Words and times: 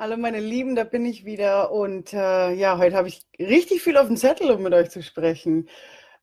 Hallo 0.00 0.16
meine 0.16 0.38
Lieben, 0.38 0.76
da 0.76 0.84
bin 0.84 1.04
ich 1.04 1.24
wieder 1.24 1.72
und 1.72 2.12
äh, 2.12 2.52
ja, 2.52 2.78
heute 2.78 2.94
habe 2.94 3.08
ich 3.08 3.26
richtig 3.40 3.82
viel 3.82 3.96
auf 3.96 4.06
dem 4.06 4.16
Zettel, 4.16 4.48
um 4.52 4.62
mit 4.62 4.72
euch 4.72 4.90
zu 4.90 5.02
sprechen. 5.02 5.68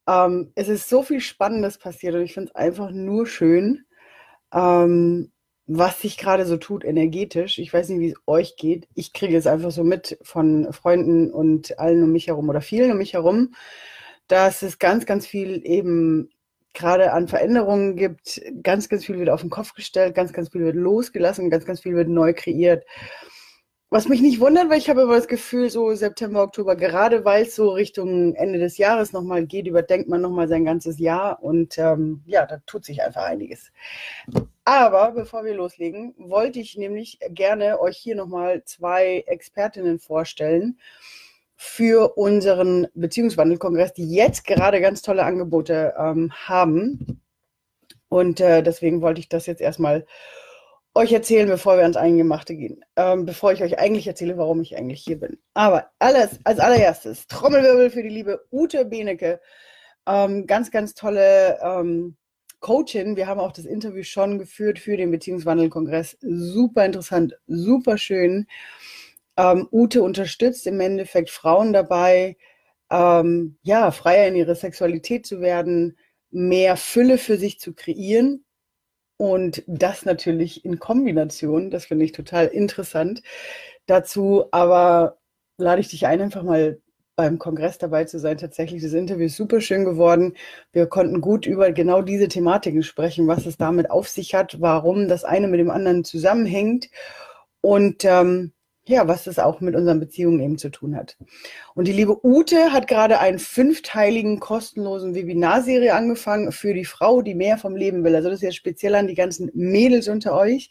Ähm, 0.07 0.53
es 0.55 0.69
ist 0.69 0.87
so 0.87 1.03
viel 1.03 1.19
Spannendes 1.19 1.77
passiert 1.77 2.15
und 2.15 2.21
ich 2.21 2.33
finde 2.33 2.51
es 2.51 2.55
einfach 2.55 2.91
nur 2.91 3.27
schön, 3.27 3.83
ähm, 4.53 5.33
was 5.67 5.99
sich 5.99 6.17
gerade 6.17 6.45
so 6.45 6.55
tut 6.55 6.85
energetisch. 6.85 7.59
Ich 7.59 7.73
weiß 7.73 7.89
nicht, 7.89 7.99
wie 7.99 8.11
es 8.11 8.17
euch 8.27 8.55
geht. 8.55 8.87
Ich 8.93 9.11
kriege 9.11 9.35
es 9.35 9.45
einfach 9.45 9.71
so 9.71 9.83
mit 9.83 10.17
von 10.21 10.71
Freunden 10.71 11.29
und 11.29 11.77
allen 11.77 12.01
um 12.01 12.13
mich 12.13 12.27
herum 12.27 12.47
oder 12.47 12.61
vielen 12.61 12.93
um 12.93 12.97
mich 12.97 13.11
herum, 13.11 13.55
dass 14.29 14.61
es 14.61 14.79
ganz, 14.79 15.05
ganz 15.05 15.27
viel 15.27 15.61
eben 15.65 16.29
gerade 16.73 17.11
an 17.11 17.27
Veränderungen 17.27 17.97
gibt. 17.97 18.41
Ganz, 18.63 18.87
ganz 18.87 19.03
viel 19.05 19.19
wird 19.19 19.29
auf 19.29 19.41
den 19.41 19.49
Kopf 19.49 19.73
gestellt, 19.73 20.15
ganz, 20.15 20.31
ganz 20.31 20.47
viel 20.47 20.63
wird 20.63 20.77
losgelassen, 20.77 21.49
ganz, 21.49 21.65
ganz 21.65 21.81
viel 21.81 21.95
wird 21.97 22.07
neu 22.07 22.33
kreiert. 22.33 22.85
Was 23.95 24.09
mich 24.09 24.19
nicht 24.19 24.41
wundert, 24.41 24.69
weil 24.69 24.79
ich 24.79 24.89
habe 24.89 25.03
immer 25.03 25.15
das 25.15 25.29
Gefühl, 25.29 25.69
so 25.69 25.95
September, 25.95 26.43
Oktober, 26.43 26.75
gerade 26.75 27.23
weil 27.23 27.43
es 27.43 27.55
so 27.55 27.69
Richtung 27.69 28.35
Ende 28.35 28.59
des 28.59 28.77
Jahres 28.77 29.13
nochmal 29.13 29.45
geht, 29.45 29.67
überdenkt 29.67 30.09
man 30.09 30.19
nochmal 30.19 30.49
sein 30.49 30.65
ganzes 30.65 30.99
Jahr 30.99 31.41
und 31.41 31.77
ähm, 31.77 32.21
ja, 32.25 32.45
da 32.45 32.57
tut 32.65 32.83
sich 32.83 33.01
einfach 33.01 33.23
einiges. 33.23 33.71
Aber 34.65 35.13
bevor 35.13 35.45
wir 35.45 35.55
loslegen, 35.55 36.13
wollte 36.17 36.59
ich 36.59 36.75
nämlich 36.75 37.19
gerne 37.29 37.79
euch 37.79 37.95
hier 37.95 38.17
nochmal 38.17 38.65
zwei 38.65 39.23
Expertinnen 39.27 39.97
vorstellen 39.99 40.77
für 41.55 42.17
unseren 42.17 42.87
Beziehungswandelkongress, 42.95 43.93
die 43.93 44.13
jetzt 44.13 44.45
gerade 44.45 44.81
ganz 44.81 45.03
tolle 45.03 45.23
Angebote 45.23 45.93
ähm, 45.97 46.33
haben. 46.33 47.21
Und 48.09 48.41
äh, 48.41 48.61
deswegen 48.61 49.01
wollte 49.01 49.21
ich 49.21 49.29
das 49.29 49.45
jetzt 49.45 49.61
erstmal 49.61 50.05
euch 50.95 51.11
erzählen, 51.11 51.47
bevor 51.47 51.75
wir 51.75 51.83
ans 51.83 51.97
Eingemachte 51.97 52.55
gehen. 52.55 52.83
Ähm, 52.95 53.25
bevor 53.25 53.51
ich 53.51 53.61
euch 53.61 53.77
eigentlich 53.77 54.07
erzähle, 54.07 54.37
warum 54.37 54.61
ich 54.61 54.77
eigentlich 54.77 55.03
hier 55.03 55.19
bin. 55.19 55.37
Aber 55.53 55.91
alles, 55.99 56.39
als 56.45 56.59
allererstes, 56.59 57.27
Trommelwirbel 57.27 57.89
für 57.91 58.01
die 58.01 58.09
liebe 58.09 58.45
Ute 58.51 58.85
Benecke. 58.85 59.41
Ähm, 60.07 60.47
ganz, 60.47 60.71
ganz 60.71 60.93
tolle 60.93 61.59
ähm, 61.61 62.15
Coachin. 62.61 63.17
Wir 63.17 63.27
haben 63.27 63.41
auch 63.41 63.51
das 63.51 63.65
Interview 63.65 64.03
schon 64.03 64.39
geführt 64.39 64.79
für 64.79 64.95
den 64.95 65.11
Beziehungswandelkongress. 65.11 66.17
Super 66.21 66.85
interessant, 66.85 67.37
super 67.45 67.97
schön. 67.97 68.47
Ähm, 69.37 69.67
Ute 69.71 70.01
unterstützt 70.01 70.65
im 70.65 70.79
Endeffekt 70.79 71.29
Frauen 71.29 71.73
dabei, 71.73 72.37
ähm, 72.89 73.57
ja, 73.63 73.91
freier 73.91 74.29
in 74.29 74.35
ihre 74.35 74.55
Sexualität 74.55 75.25
zu 75.25 75.41
werden, 75.41 75.97
mehr 76.31 76.77
Fülle 76.77 77.17
für 77.17 77.37
sich 77.37 77.59
zu 77.59 77.73
kreieren 77.73 78.44
und 79.17 79.63
das 79.67 80.05
natürlich 80.05 80.65
in 80.65 80.79
Kombination, 80.79 81.71
das 81.71 81.85
finde 81.85 82.05
ich 82.05 82.11
total 82.11 82.47
interessant. 82.47 83.21
Dazu 83.85 84.45
aber 84.51 85.17
lade 85.57 85.81
ich 85.81 85.89
dich 85.89 86.05
ein, 86.07 86.21
einfach 86.21 86.43
mal 86.43 86.79
beim 87.15 87.39
Kongress 87.39 87.77
dabei 87.77 88.05
zu 88.05 88.19
sein. 88.19 88.37
Tatsächlich, 88.37 88.81
das 88.83 88.93
Interview 88.93 89.25
ist 89.27 89.37
super 89.37 89.61
schön 89.61 89.85
geworden. 89.85 90.33
Wir 90.73 90.87
konnten 90.87 91.21
gut 91.21 91.45
über 91.45 91.71
genau 91.71 92.01
diese 92.01 92.27
Thematiken 92.27 92.83
sprechen, 92.83 93.27
was 93.27 93.45
es 93.45 93.57
damit 93.57 93.89
auf 93.89 94.09
sich 94.09 94.35
hat, 94.35 94.59
warum 94.61 95.07
das 95.07 95.23
eine 95.23 95.47
mit 95.47 95.59
dem 95.59 95.69
anderen 95.69 96.03
zusammenhängt. 96.03 96.89
Und 97.61 98.03
ähm, 98.05 98.53
ja, 98.87 99.07
was 99.07 99.23
das 99.23 99.39
auch 99.39 99.61
mit 99.61 99.75
unseren 99.75 99.99
Beziehungen 99.99 100.39
eben 100.39 100.57
zu 100.57 100.69
tun 100.69 100.95
hat. 100.95 101.17
Und 101.73 101.87
die 101.87 101.91
liebe 101.91 102.23
Ute 102.25 102.71
hat 102.71 102.87
gerade 102.87 103.19
einen 103.19 103.39
fünfteiligen 103.39 104.39
kostenlosen 104.39 105.15
Webinarserie 105.15 105.93
angefangen 105.93 106.51
für 106.51 106.73
die 106.73 106.85
Frau, 106.85 107.21
die 107.21 107.33
mehr 107.33 107.57
vom 107.57 107.75
Leben 107.75 108.03
will. 108.03 108.15
Also 108.15 108.29
das 108.29 108.39
ist 108.39 108.43
jetzt 108.43 108.55
speziell 108.55 108.95
an 108.95 109.07
die 109.07 109.15
ganzen 109.15 109.49
Mädels 109.55 110.07
unter 110.07 110.35
euch, 110.37 110.69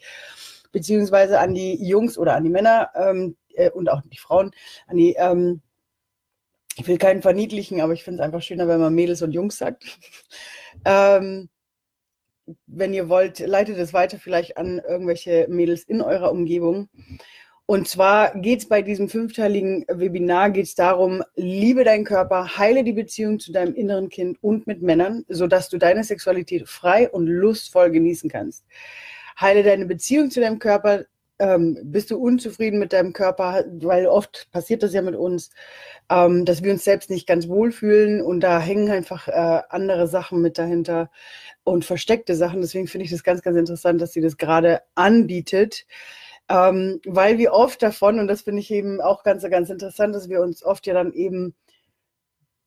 beziehungsweise 0.70 1.40
an 1.40 1.54
die 1.54 1.84
Jungs 1.84 2.16
oder 2.16 2.36
an 2.36 2.44
die 2.44 2.50
Männer 2.50 2.90
ähm, 2.94 3.36
äh, 3.54 3.70
und 3.70 3.88
auch 3.90 4.02
die 4.04 4.18
Frauen, 4.18 4.52
an 4.86 4.96
die, 4.96 5.14
ähm, 5.18 5.60
ich 6.76 6.86
will 6.86 6.98
keinen 6.98 7.22
verniedlichen, 7.22 7.80
aber 7.80 7.94
ich 7.94 8.04
finde 8.04 8.22
es 8.22 8.24
einfach 8.24 8.42
schöner, 8.42 8.68
wenn 8.68 8.80
man 8.80 8.94
Mädels 8.94 9.22
und 9.22 9.32
Jungs 9.32 9.58
sagt. 9.58 9.84
ähm, 10.84 11.48
wenn 12.66 12.92
ihr 12.92 13.08
wollt, 13.08 13.38
leitet 13.40 13.78
es 13.78 13.92
weiter 13.92 14.18
vielleicht 14.18 14.56
an 14.56 14.78
irgendwelche 14.78 15.46
Mädels 15.48 15.82
in 15.82 16.00
eurer 16.00 16.30
Umgebung. 16.30 16.88
Und 17.66 17.88
zwar 17.88 18.38
geht 18.38 18.60
es 18.60 18.68
bei 18.68 18.82
diesem 18.82 19.08
fünfteiligen 19.08 19.86
Webinar 19.88 20.50
geht's 20.50 20.74
darum, 20.74 21.22
liebe 21.34 21.82
deinen 21.82 22.04
Körper, 22.04 22.58
heile 22.58 22.84
die 22.84 22.92
Beziehung 22.92 23.38
zu 23.38 23.52
deinem 23.52 23.74
inneren 23.74 24.10
Kind 24.10 24.36
und 24.42 24.66
mit 24.66 24.82
Männern, 24.82 25.24
sodass 25.28 25.70
du 25.70 25.78
deine 25.78 26.04
Sexualität 26.04 26.68
frei 26.68 27.08
und 27.08 27.26
lustvoll 27.26 27.90
genießen 27.90 28.28
kannst. 28.28 28.66
Heile 29.40 29.62
deine 29.62 29.86
Beziehung 29.86 30.30
zu 30.30 30.40
deinem 30.40 30.58
Körper. 30.58 31.04
Ähm, 31.38 31.78
bist 31.82 32.12
du 32.12 32.18
unzufrieden 32.18 32.78
mit 32.78 32.92
deinem 32.92 33.12
Körper, 33.12 33.64
weil 33.80 34.06
oft 34.06 34.48
passiert 34.52 34.84
das 34.84 34.94
ja 34.94 35.02
mit 35.02 35.16
uns, 35.16 35.50
ähm, 36.08 36.44
dass 36.44 36.62
wir 36.62 36.70
uns 36.70 36.84
selbst 36.84 37.10
nicht 37.10 37.26
ganz 37.26 37.48
wohlfühlen 37.48 38.20
und 38.20 38.40
da 38.40 38.60
hängen 38.60 38.88
einfach 38.90 39.26
äh, 39.26 39.62
andere 39.68 40.06
Sachen 40.06 40.42
mit 40.42 40.58
dahinter 40.58 41.10
und 41.64 41.84
versteckte 41.84 42.36
Sachen. 42.36 42.60
Deswegen 42.60 42.86
finde 42.86 43.06
ich 43.06 43.10
das 43.10 43.24
ganz, 43.24 43.42
ganz 43.42 43.56
interessant, 43.56 44.00
dass 44.00 44.12
sie 44.12 44.20
das 44.20 44.36
gerade 44.36 44.82
anbietet 44.94 45.86
ähm, 46.48 47.00
weil 47.06 47.38
wir 47.38 47.52
oft 47.52 47.82
davon, 47.82 48.18
und 48.18 48.28
das 48.28 48.42
finde 48.42 48.60
ich 48.60 48.70
eben 48.70 49.00
auch 49.00 49.22
ganz, 49.22 49.42
ganz 49.48 49.70
interessant, 49.70 50.14
dass 50.14 50.28
wir 50.28 50.40
uns 50.40 50.62
oft 50.64 50.86
ja 50.86 50.94
dann 50.94 51.12
eben 51.12 51.54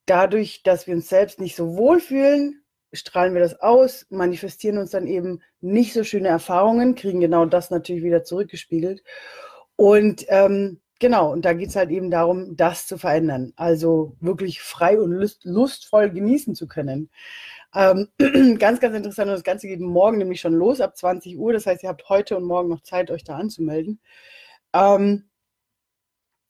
dadurch, 0.05 0.63
dass 0.63 0.87
wir 0.87 0.95
uns 0.95 1.09
selbst 1.09 1.39
nicht 1.39 1.55
so 1.55 1.77
wohlfühlen, 1.77 2.63
strahlen 2.93 3.33
wir 3.33 3.41
das 3.41 3.59
aus, 3.59 4.05
manifestieren 4.09 4.77
uns 4.77 4.91
dann 4.91 5.05
eben 5.05 5.41
nicht 5.61 5.93
so 5.93 6.03
schöne 6.03 6.29
Erfahrungen, 6.29 6.95
kriegen 6.95 7.19
genau 7.19 7.45
das 7.45 7.69
natürlich 7.69 8.03
wieder 8.03 8.23
zurückgespiegelt. 8.23 9.03
Und 9.75 10.25
ähm, 10.29 10.79
genau, 10.99 11.31
und 11.31 11.45
da 11.45 11.53
geht 11.53 11.69
es 11.69 11.75
halt 11.75 11.91
eben 11.91 12.09
darum, 12.09 12.55
das 12.55 12.87
zu 12.87 12.97
verändern, 12.97 13.53
also 13.57 14.15
wirklich 14.19 14.61
frei 14.61 14.99
und 14.99 15.11
lust, 15.11 15.43
lustvoll 15.43 16.09
genießen 16.09 16.55
zu 16.55 16.67
können. 16.67 17.09
Ähm, 17.75 18.09
ganz, 18.59 18.79
ganz 18.79 18.95
interessant. 18.95 19.29
Und 19.29 19.35
das 19.35 19.43
Ganze 19.43 19.67
geht 19.67 19.79
morgen 19.79 20.17
nämlich 20.17 20.41
schon 20.41 20.53
los 20.53 20.81
ab 20.81 20.97
20 20.97 21.37
Uhr. 21.37 21.53
Das 21.53 21.65
heißt, 21.65 21.83
ihr 21.83 21.89
habt 21.89 22.07
heute 22.09 22.37
und 22.37 22.43
morgen 22.43 22.69
noch 22.69 22.81
Zeit, 22.81 23.11
euch 23.11 23.23
da 23.23 23.37
anzumelden. 23.37 23.99
Ähm, 24.73 25.29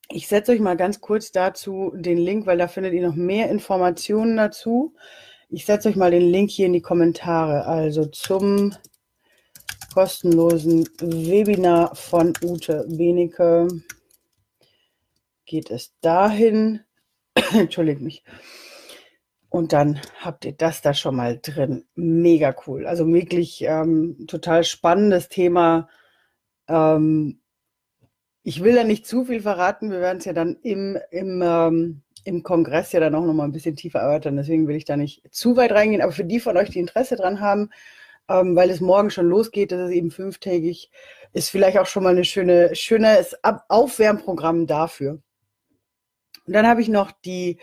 ich 0.09 0.27
setze 0.27 0.53
euch 0.53 0.59
mal 0.59 0.77
ganz 0.77 1.01
kurz 1.01 1.31
dazu 1.31 1.91
den 1.95 2.17
Link, 2.17 2.45
weil 2.45 2.57
da 2.57 2.67
findet 2.67 2.93
ihr 2.93 3.05
noch 3.05 3.15
mehr 3.15 3.49
Informationen 3.49 4.37
dazu. 4.37 4.95
Ich 5.49 5.65
setze 5.65 5.89
euch 5.89 5.95
mal 5.95 6.11
den 6.11 6.29
Link 6.29 6.49
hier 6.49 6.67
in 6.67 6.73
die 6.73 6.81
Kommentare. 6.81 7.65
Also 7.65 8.05
zum 8.05 8.73
kostenlosen 9.93 10.87
Webinar 10.99 11.95
von 11.95 12.33
Ute 12.43 12.85
Benecke 12.87 13.67
geht 15.45 15.71
es 15.71 15.93
dahin. 16.01 16.81
Entschuldigt 17.53 18.01
mich. 18.01 18.23
Und 19.57 19.73
dann 19.73 19.99
habt 20.21 20.45
ihr 20.45 20.51
das 20.51 20.83
da 20.83 20.93
schon 20.93 21.15
mal 21.15 21.39
drin. 21.41 21.83
Mega 21.95 22.55
cool. 22.67 22.85
Also 22.85 23.11
wirklich 23.11 23.63
ähm, 23.63 24.27
total 24.27 24.63
spannendes 24.63 25.29
Thema. 25.29 25.89
Ähm, 26.67 27.41
ich 28.43 28.63
will 28.63 28.75
da 28.75 28.83
nicht 28.83 29.07
zu 29.07 29.25
viel 29.25 29.41
verraten. 29.41 29.89
Wir 29.89 29.99
werden 29.99 30.19
es 30.19 30.25
ja 30.25 30.33
dann 30.33 30.57
im, 30.61 30.99
im, 31.09 31.41
ähm, 31.43 32.03
im 32.23 32.43
Kongress 32.43 32.91
ja 32.91 32.99
dann 32.99 33.15
auch 33.15 33.25
noch 33.25 33.33
mal 33.33 33.45
ein 33.45 33.51
bisschen 33.51 33.75
tiefer 33.75 33.97
erörtern. 33.97 34.35
Deswegen 34.35 34.67
will 34.67 34.75
ich 34.75 34.85
da 34.85 34.95
nicht 34.95 35.23
zu 35.33 35.57
weit 35.57 35.71
reingehen. 35.71 36.03
Aber 36.03 36.11
für 36.11 36.23
die 36.23 36.39
von 36.39 36.55
euch, 36.55 36.69
die 36.69 36.79
Interesse 36.79 37.15
dran 37.15 37.39
haben, 37.39 37.71
ähm, 38.29 38.55
weil 38.55 38.69
es 38.69 38.79
morgen 38.79 39.09
schon 39.09 39.27
losgeht, 39.27 39.71
das 39.71 39.89
ist 39.89 39.95
eben 39.95 40.11
fünftägig, 40.11 40.91
ist 41.33 41.49
vielleicht 41.49 41.79
auch 41.79 41.87
schon 41.87 42.03
mal 42.03 42.11
eine 42.11 42.25
schöne, 42.25 42.75
schönes 42.75 43.35
Aufwärmprogramm 43.69 44.67
dafür. 44.67 45.19
Und 46.45 46.53
dann 46.53 46.67
habe 46.67 46.81
ich 46.83 46.89
noch 46.89 47.11
die 47.11 47.57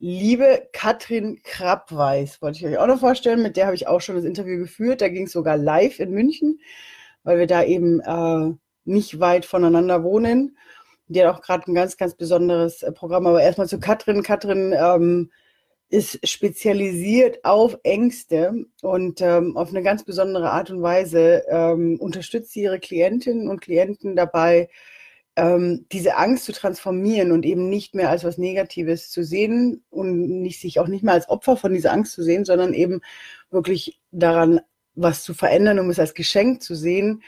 liebe 0.00 0.68
Katrin 0.72 1.40
Krappweis, 1.44 2.42
wollte 2.42 2.58
ich 2.58 2.66
euch 2.66 2.78
auch 2.78 2.86
noch 2.86 2.98
vorstellen. 3.00 3.42
Mit 3.42 3.56
der 3.56 3.66
habe 3.66 3.76
ich 3.76 3.86
auch 3.86 4.00
schon 4.00 4.16
das 4.16 4.24
Interview 4.24 4.58
geführt. 4.58 5.00
Da 5.00 5.08
ging 5.08 5.26
es 5.26 5.32
sogar 5.32 5.56
live 5.56 6.00
in 6.00 6.10
München, 6.10 6.60
weil 7.22 7.38
wir 7.38 7.46
da 7.46 7.62
eben 7.62 8.00
äh, 8.00 8.54
nicht 8.84 9.20
weit 9.20 9.44
voneinander 9.44 10.02
wohnen. 10.02 10.56
Die 11.06 11.22
hat 11.22 11.34
auch 11.34 11.42
gerade 11.42 11.70
ein 11.70 11.74
ganz, 11.74 11.96
ganz 11.96 12.14
besonderes 12.14 12.82
äh, 12.82 12.92
Programm. 12.92 13.26
Aber 13.26 13.42
erstmal 13.42 13.68
zu 13.68 13.78
Katrin. 13.78 14.22
Katrin 14.22 14.74
ähm, 14.76 15.30
ist 15.90 16.26
spezialisiert 16.26 17.44
auf 17.44 17.76
Ängste 17.82 18.64
und 18.80 19.20
ähm, 19.20 19.56
auf 19.56 19.68
eine 19.68 19.82
ganz 19.82 20.04
besondere 20.04 20.50
Art 20.50 20.70
und 20.70 20.82
Weise 20.82 21.42
ähm, 21.48 21.98
unterstützt 22.00 22.52
sie 22.52 22.62
ihre 22.62 22.78
Klientinnen 22.78 23.48
und 23.48 23.60
Klienten 23.60 24.16
dabei, 24.16 24.68
ähm, 25.40 25.86
diese 25.90 26.18
Angst 26.18 26.44
zu 26.44 26.52
transformieren 26.52 27.32
und 27.32 27.46
eben 27.46 27.70
nicht 27.70 27.94
mehr 27.94 28.10
als 28.10 28.24
was 28.24 28.36
Negatives 28.36 29.10
zu 29.10 29.24
sehen 29.24 29.82
und 29.88 30.42
nicht 30.42 30.60
sich 30.60 30.78
auch 30.78 30.86
nicht 30.86 31.02
mehr 31.02 31.14
als 31.14 31.30
Opfer 31.30 31.56
von 31.56 31.72
dieser 31.72 31.92
Angst 31.92 32.12
zu 32.12 32.22
sehen, 32.22 32.44
sondern 32.44 32.74
eben 32.74 33.00
wirklich 33.50 33.98
daran 34.10 34.60
was 34.94 35.22
zu 35.22 35.32
verändern, 35.32 35.78
um 35.78 35.88
es 35.88 35.98
als 35.98 36.12
Geschenk 36.12 36.62
zu 36.62 36.74
sehen, 36.74 37.22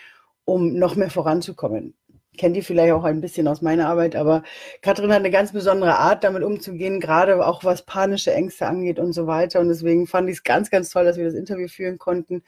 um 0.44 0.74
noch 0.74 0.94
mehr 0.94 1.08
voranzukommen. 1.08 1.94
Kennt 2.36 2.54
ihr 2.54 2.62
vielleicht 2.62 2.92
auch 2.92 3.04
ein 3.04 3.22
bisschen 3.22 3.48
aus 3.48 3.62
meiner 3.62 3.88
Arbeit, 3.88 4.14
aber 4.14 4.42
Katrin 4.82 5.10
hat 5.10 5.20
eine 5.20 5.30
ganz 5.30 5.52
besondere 5.52 5.96
Art, 5.98 6.22
damit 6.22 6.42
umzugehen, 6.42 7.00
gerade 7.00 7.46
auch 7.46 7.64
was 7.64 7.86
panische 7.86 8.34
Ängste 8.34 8.66
angeht 8.66 8.98
und 8.98 9.14
so 9.14 9.26
weiter. 9.26 9.60
Und 9.60 9.68
deswegen 9.68 10.06
fand 10.06 10.28
ich 10.28 10.36
es 10.36 10.42
ganz, 10.42 10.70
ganz 10.70 10.90
toll, 10.90 11.04
dass 11.04 11.16
wir 11.16 11.24
das 11.24 11.34
Interview 11.34 11.68
führen 11.68 11.98
konnten. 11.98 12.42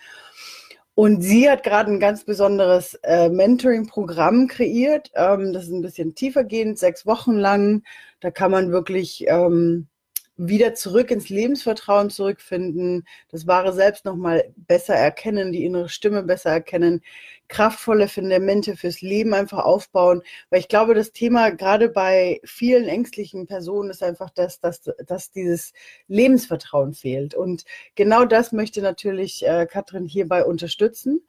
Und 0.94 1.22
sie 1.22 1.50
hat 1.50 1.64
gerade 1.64 1.90
ein 1.90 1.98
ganz 1.98 2.24
besonderes 2.24 2.94
äh, 3.02 3.28
Mentoring-Programm 3.28 4.46
kreiert. 4.46 5.10
Ähm, 5.14 5.52
das 5.52 5.64
ist 5.64 5.72
ein 5.72 5.82
bisschen 5.82 6.14
tiefergehend, 6.14 6.78
sechs 6.78 7.04
Wochen 7.04 7.32
lang. 7.32 7.82
Da 8.20 8.30
kann 8.30 8.52
man 8.52 8.70
wirklich 8.70 9.24
ähm, 9.26 9.88
wieder 10.36 10.74
zurück 10.74 11.10
ins 11.10 11.28
Lebensvertrauen 11.28 12.10
zurückfinden, 12.10 13.06
das 13.30 13.46
wahre 13.46 13.72
Selbst 13.72 14.04
nochmal 14.04 14.52
besser 14.56 14.94
erkennen, 14.94 15.52
die 15.52 15.64
innere 15.64 15.88
Stimme 15.88 16.22
besser 16.22 16.50
erkennen, 16.50 17.02
kraftvolle 17.48 18.08
Fundamente 18.08 18.76
fürs 18.76 19.00
Leben 19.00 19.34
einfach 19.34 19.64
aufbauen. 19.64 20.22
Weil 20.50 20.60
ich 20.60 20.68
glaube, 20.68 20.94
das 20.94 21.12
Thema 21.12 21.50
gerade 21.50 21.88
bei 21.88 22.40
vielen 22.44 22.88
ängstlichen 22.88 23.46
Personen 23.46 23.90
ist 23.90 24.02
einfach 24.02 24.30
das, 24.30 24.60
dass, 24.60 24.82
dass 25.06 25.30
dieses 25.30 25.72
Lebensvertrauen 26.08 26.94
fehlt. 26.94 27.34
Und 27.34 27.64
genau 27.94 28.24
das 28.24 28.52
möchte 28.52 28.82
natürlich 28.82 29.46
äh, 29.46 29.66
Katrin 29.66 30.06
hierbei 30.06 30.44
unterstützen. 30.44 31.26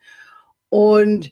Und 0.70 1.32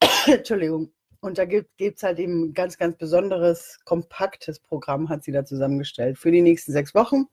Entschuldigung. 0.26 0.92
Und 1.20 1.38
da 1.38 1.46
gibt 1.46 1.80
es 1.80 2.02
halt 2.02 2.18
eben 2.18 2.52
ganz, 2.52 2.76
ganz 2.76 2.98
besonderes, 2.98 3.78
kompaktes 3.84 4.60
Programm, 4.60 5.08
hat 5.08 5.24
sie 5.24 5.32
da 5.32 5.44
zusammengestellt 5.46 6.18
für 6.18 6.30
die 6.30 6.42
nächsten 6.42 6.72
sechs 6.72 6.94
Wochen. 6.94 7.28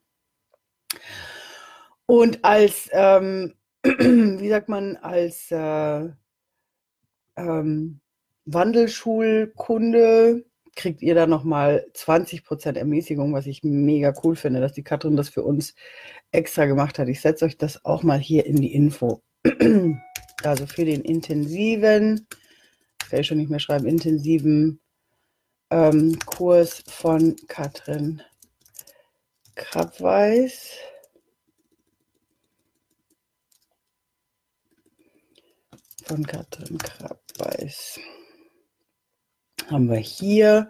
Und 2.05 2.43
als, 2.43 2.89
ähm, 2.93 3.55
wie 3.83 4.49
sagt 4.49 4.69
man, 4.69 4.95
als 4.97 5.51
äh, 5.51 6.09
ähm, 7.35 7.99
Wandelschulkunde 8.45 10.45
kriegt 10.75 11.01
ihr 11.01 11.15
da 11.15 11.27
nochmal 11.27 11.85
20% 11.93 12.77
Ermäßigung, 12.77 13.33
was 13.33 13.45
ich 13.45 13.63
mega 13.63 14.13
cool 14.23 14.35
finde, 14.35 14.61
dass 14.61 14.73
die 14.73 14.83
Katrin 14.83 15.17
das 15.17 15.29
für 15.29 15.43
uns 15.43 15.75
extra 16.31 16.65
gemacht 16.65 16.97
hat. 16.97 17.09
Ich 17.09 17.21
setze 17.21 17.45
euch 17.45 17.57
das 17.57 17.83
auch 17.83 18.03
mal 18.03 18.19
hier 18.19 18.45
in 18.45 18.55
die 18.55 18.73
Info. 18.73 19.21
also 20.43 20.65
für 20.65 20.85
den 20.85 21.01
intensiven 21.01 22.25
ich 23.19 23.27
schon 23.27 23.37
nicht 23.37 23.49
mehr 23.49 23.59
schreiben, 23.59 23.87
intensiven 23.87 24.79
ähm, 25.69 26.17
Kurs 26.25 26.83
von 26.87 27.35
Katrin 27.47 28.21
Krabweis. 29.55 30.71
Von 36.03 36.25
Katrin 36.25 36.77
Krabweis 36.77 37.99
haben 39.69 39.89
wir 39.89 39.97
hier. 39.97 40.69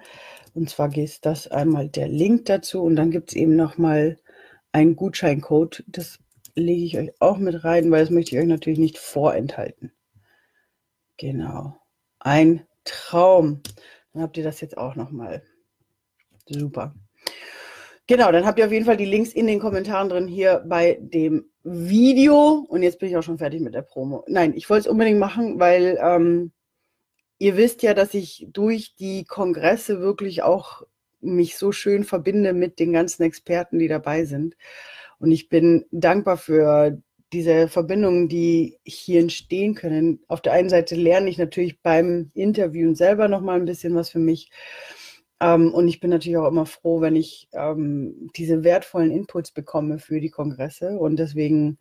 Und 0.53 0.69
zwar 0.69 0.95
ist 0.95 1.25
das 1.25 1.47
einmal 1.47 1.89
der 1.89 2.07
Link 2.07 2.45
dazu 2.45 2.81
und 2.83 2.95
dann 2.95 3.11
gibt 3.11 3.31
es 3.31 3.35
eben 3.35 3.55
nochmal 3.55 4.19
einen 4.71 4.95
Gutscheincode. 4.95 5.83
Das 5.87 6.19
lege 6.55 6.83
ich 6.83 6.97
euch 6.97 7.21
auch 7.21 7.37
mit 7.37 7.63
rein, 7.63 7.89
weil 7.91 8.01
das 8.01 8.09
möchte 8.09 8.35
ich 8.35 8.41
euch 8.41 8.47
natürlich 8.47 8.79
nicht 8.79 8.97
vorenthalten. 8.97 9.91
Genau. 11.17 11.79
Ein 12.19 12.67
Traum. 12.83 13.61
Dann 14.13 14.23
habt 14.23 14.37
ihr 14.37 14.43
das 14.43 14.61
jetzt 14.61 14.77
auch 14.77 14.95
nochmal. 14.95 15.43
Super. 16.45 16.93
Genau, 18.11 18.29
dann 18.29 18.45
habt 18.45 18.59
ihr 18.59 18.65
auf 18.65 18.73
jeden 18.73 18.83
Fall 18.83 18.97
die 18.97 19.05
Links 19.05 19.31
in 19.31 19.47
den 19.47 19.61
Kommentaren 19.61 20.09
drin 20.09 20.27
hier 20.27 20.65
bei 20.67 20.99
dem 20.99 21.45
Video. 21.63 22.65
Und 22.67 22.83
jetzt 22.83 22.99
bin 22.99 23.07
ich 23.07 23.15
auch 23.15 23.23
schon 23.23 23.37
fertig 23.37 23.61
mit 23.61 23.73
der 23.73 23.83
Promo. 23.83 24.25
Nein, 24.27 24.53
ich 24.53 24.69
wollte 24.69 24.81
es 24.81 24.91
unbedingt 24.91 25.17
machen, 25.17 25.61
weil 25.61 25.97
ähm, 26.03 26.51
ihr 27.37 27.55
wisst 27.55 27.83
ja, 27.83 27.93
dass 27.93 28.13
ich 28.13 28.47
durch 28.51 28.95
die 28.97 29.23
Kongresse 29.23 30.01
wirklich 30.01 30.43
auch 30.43 30.81
mich 31.21 31.55
so 31.55 31.71
schön 31.71 32.03
verbinde 32.03 32.51
mit 32.51 32.79
den 32.79 32.91
ganzen 32.91 33.23
Experten, 33.23 33.79
die 33.79 33.87
dabei 33.87 34.25
sind. 34.25 34.57
Und 35.17 35.31
ich 35.31 35.47
bin 35.47 35.85
dankbar 35.91 36.35
für 36.35 37.01
diese 37.31 37.69
Verbindungen, 37.69 38.27
die 38.27 38.77
hier 38.83 39.21
entstehen 39.21 39.73
können. 39.73 40.19
Auf 40.27 40.41
der 40.41 40.51
einen 40.51 40.67
Seite 40.67 40.95
lerne 40.95 41.29
ich 41.29 41.37
natürlich 41.37 41.79
beim 41.81 42.29
Interviewen 42.33 42.93
selber 42.93 43.29
noch 43.29 43.39
mal 43.39 43.57
ein 43.57 43.63
bisschen 43.63 43.95
was 43.95 44.09
für 44.09 44.19
mich. 44.19 44.51
Ähm, 45.41 45.73
und 45.73 45.87
ich 45.87 45.99
bin 45.99 46.11
natürlich 46.11 46.37
auch 46.37 46.47
immer 46.47 46.67
froh, 46.67 47.01
wenn 47.01 47.15
ich 47.15 47.49
ähm, 47.53 48.29
diese 48.35 48.63
wertvollen 48.63 49.11
Inputs 49.11 49.51
bekomme 49.51 49.99
für 49.99 50.21
die 50.21 50.29
Kongresse. 50.29 50.91
Und 50.91 51.17
deswegen 51.17 51.79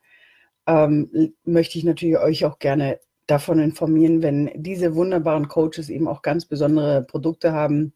ähm, 0.67 1.35
möchte 1.45 1.79
ich 1.79 1.85
natürlich 1.85 2.19
euch 2.19 2.47
auch 2.47 2.59
gerne 2.59 2.99
davon 3.27 3.61
informieren, 3.61 4.23
wenn 4.23 4.51
diese 4.57 4.95
wunderbaren 4.97 5.47
Coaches 5.47 5.91
eben 5.91 6.09
auch 6.09 6.23
ganz 6.23 6.47
besondere 6.47 7.03
Produkte 7.03 7.53
haben, 7.53 7.93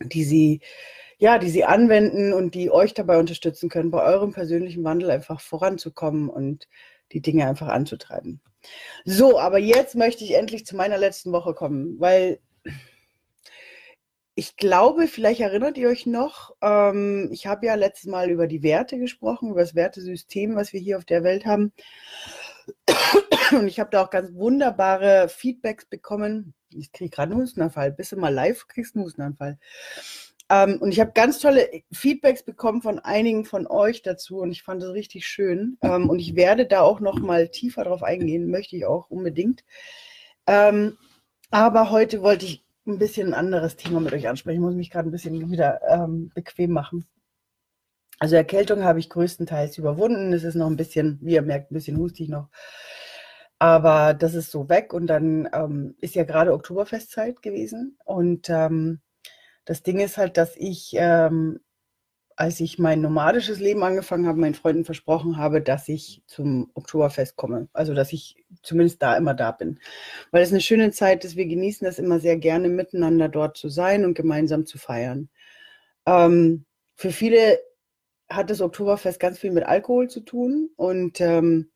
die 0.00 0.24
sie 0.24 0.60
ja, 1.18 1.36
die 1.38 1.50
sie 1.50 1.64
anwenden 1.64 2.32
und 2.32 2.54
die 2.54 2.70
euch 2.70 2.94
dabei 2.94 3.18
unterstützen 3.18 3.68
können, 3.68 3.90
bei 3.90 4.02
eurem 4.02 4.32
persönlichen 4.32 4.82
Wandel 4.84 5.10
einfach 5.10 5.38
voranzukommen 5.38 6.30
und 6.30 6.66
die 7.12 7.20
Dinge 7.20 7.46
einfach 7.46 7.68
anzutreiben. 7.68 8.40
So, 9.04 9.38
aber 9.38 9.58
jetzt 9.58 9.94
möchte 9.96 10.24
ich 10.24 10.34
endlich 10.34 10.64
zu 10.64 10.76
meiner 10.76 10.96
letzten 10.96 11.32
Woche 11.32 11.52
kommen, 11.52 12.00
weil 12.00 12.40
ich 14.40 14.56
glaube, 14.56 15.06
vielleicht 15.06 15.42
erinnert 15.42 15.76
ihr 15.76 15.90
euch 15.90 16.06
noch, 16.06 16.56
ähm, 16.62 17.28
ich 17.30 17.46
habe 17.46 17.66
ja 17.66 17.74
letztes 17.74 18.10
Mal 18.10 18.30
über 18.30 18.46
die 18.46 18.62
Werte 18.62 18.98
gesprochen, 18.98 19.50
über 19.50 19.60
das 19.60 19.74
Wertesystem, 19.74 20.56
was 20.56 20.72
wir 20.72 20.80
hier 20.80 20.96
auf 20.96 21.04
der 21.04 21.22
Welt 21.22 21.44
haben. 21.44 21.74
Und 23.52 23.66
ich 23.66 23.78
habe 23.78 23.90
da 23.90 24.02
auch 24.02 24.08
ganz 24.08 24.32
wunderbare 24.32 25.28
Feedbacks 25.28 25.84
bekommen. 25.84 26.54
Ich 26.70 26.90
kriege 26.90 27.10
gerade 27.10 27.32
einen 27.32 27.42
Hustenanfall. 27.42 27.92
Bist 27.92 28.12
du 28.12 28.16
mal 28.16 28.32
live, 28.32 28.66
kriegst 28.66 28.96
einen 28.96 29.04
Hustenanfall. 29.04 29.58
Ähm, 30.48 30.78
und 30.80 30.90
ich 30.90 31.00
habe 31.00 31.12
ganz 31.12 31.38
tolle 31.38 31.68
Feedbacks 31.92 32.42
bekommen 32.42 32.80
von 32.80 32.98
einigen 32.98 33.44
von 33.44 33.66
euch 33.66 34.00
dazu 34.00 34.38
und 34.38 34.52
ich 34.52 34.62
fand 34.62 34.82
es 34.82 34.94
richtig 34.94 35.26
schön. 35.26 35.76
Ähm, 35.82 36.08
und 36.08 36.18
ich 36.18 36.34
werde 36.34 36.64
da 36.64 36.80
auch 36.80 37.00
noch 37.00 37.18
mal 37.18 37.48
tiefer 37.50 37.84
drauf 37.84 38.02
eingehen, 38.02 38.50
möchte 38.50 38.74
ich 38.74 38.86
auch 38.86 39.10
unbedingt. 39.10 39.64
Ähm, 40.46 40.96
aber 41.50 41.90
heute 41.90 42.22
wollte 42.22 42.46
ich 42.46 42.64
ein 42.86 42.98
bisschen 42.98 43.34
anderes 43.34 43.76
Thema 43.76 44.00
mit 44.00 44.12
euch 44.12 44.28
ansprechen. 44.28 44.56
Ich 44.56 44.60
muss 44.60 44.74
mich 44.74 44.90
gerade 44.90 45.08
ein 45.08 45.12
bisschen 45.12 45.50
wieder 45.50 45.80
ähm, 45.88 46.30
bequem 46.34 46.72
machen. 46.72 47.06
Also 48.18 48.36
Erkältung 48.36 48.84
habe 48.84 48.98
ich 48.98 49.08
größtenteils 49.08 49.78
überwunden. 49.78 50.32
Es 50.32 50.44
ist 50.44 50.54
noch 50.54 50.66
ein 50.66 50.76
bisschen, 50.76 51.18
wie 51.22 51.34
ihr 51.34 51.42
merkt, 51.42 51.70
ein 51.70 51.74
bisschen 51.74 51.96
hustig 51.96 52.28
noch. 52.28 52.48
Aber 53.58 54.14
das 54.14 54.34
ist 54.34 54.50
so 54.50 54.68
weg. 54.68 54.92
Und 54.92 55.06
dann 55.06 55.48
ähm, 55.52 55.94
ist 56.00 56.14
ja 56.14 56.24
gerade 56.24 56.52
Oktoberfestzeit 56.52 57.42
gewesen. 57.42 57.98
Und 58.04 58.50
ähm, 58.50 59.00
das 59.64 59.82
Ding 59.82 60.00
ist 60.00 60.18
halt, 60.18 60.36
dass 60.36 60.56
ich, 60.56 60.92
ähm, 60.94 61.60
als 62.40 62.58
ich 62.58 62.78
mein 62.78 63.02
nomadisches 63.02 63.60
Leben 63.60 63.82
angefangen 63.82 64.26
habe, 64.26 64.40
meinen 64.40 64.54
Freunden 64.54 64.86
versprochen 64.86 65.36
habe, 65.36 65.60
dass 65.60 65.90
ich 65.90 66.22
zum 66.26 66.70
Oktoberfest 66.72 67.36
komme. 67.36 67.68
Also, 67.74 67.92
dass 67.92 68.14
ich 68.14 68.34
zumindest 68.62 69.02
da 69.02 69.14
immer 69.18 69.34
da 69.34 69.52
bin. 69.52 69.78
Weil 70.30 70.42
es 70.42 70.50
eine 70.50 70.62
schöne 70.62 70.90
Zeit 70.90 71.22
ist. 71.26 71.36
Wir 71.36 71.44
genießen 71.44 71.84
das 71.84 71.98
immer 71.98 72.18
sehr 72.18 72.38
gerne, 72.38 72.70
miteinander 72.70 73.28
dort 73.28 73.58
zu 73.58 73.68
sein 73.68 74.06
und 74.06 74.14
gemeinsam 74.14 74.64
zu 74.64 74.78
feiern. 74.78 75.28
Ähm, 76.06 76.64
für 76.94 77.10
viele 77.10 77.60
hat 78.30 78.48
das 78.48 78.62
Oktoberfest 78.62 79.20
ganz 79.20 79.38
viel 79.38 79.50
mit 79.50 79.64
Alkohol 79.64 80.08
zu 80.08 80.20
tun 80.20 80.70
und 80.76 81.20
ähm, 81.20 81.70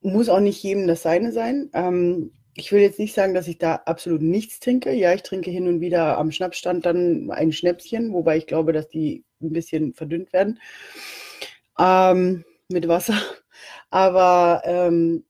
muss 0.00 0.30
auch 0.30 0.40
nicht 0.40 0.62
jedem 0.62 0.86
das 0.86 1.02
Seine 1.02 1.32
sein. 1.32 1.68
Ähm, 1.74 2.32
ich 2.58 2.72
will 2.72 2.80
jetzt 2.80 2.98
nicht 2.98 3.14
sagen, 3.14 3.34
dass 3.34 3.46
ich 3.46 3.58
da 3.58 3.76
absolut 3.76 4.20
nichts 4.20 4.58
trinke. 4.58 4.92
Ja, 4.92 5.14
ich 5.14 5.22
trinke 5.22 5.50
hin 5.50 5.68
und 5.68 5.80
wieder 5.80 6.18
am 6.18 6.32
Schnappstand 6.32 6.84
dann 6.84 7.30
ein 7.30 7.52
Schnäpschen, 7.52 8.12
wobei 8.12 8.36
ich 8.36 8.46
glaube, 8.46 8.72
dass 8.72 8.88
die 8.88 9.24
ein 9.40 9.52
bisschen 9.52 9.94
verdünnt 9.94 10.32
werden 10.32 10.58
ähm, 11.78 12.44
mit 12.68 12.88
Wasser. 12.88 13.14
Aber 13.90 14.62
ähm, 14.64 15.24